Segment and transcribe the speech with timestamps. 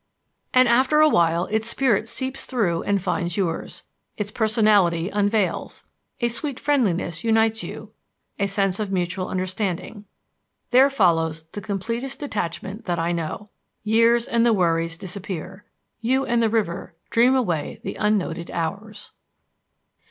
[0.51, 3.83] And after a while its spirit seeps through and finds yours.
[4.17, 5.83] Its personality unveils.
[6.21, 7.91] A sweet friendliness unites you,
[8.39, 10.05] a sense of mutual understanding.
[10.71, 13.51] There follows the completest detachment that I know.
[13.83, 15.65] Years and the worries disappear.
[15.99, 19.11] You and the river dream away the unnoted hours.